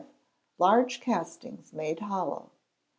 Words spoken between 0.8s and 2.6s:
Castings made Hollow.